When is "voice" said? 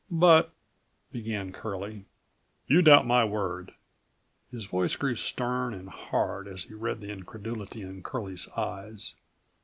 4.65-4.95